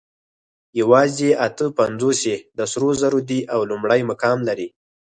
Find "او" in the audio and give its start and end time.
3.53-3.59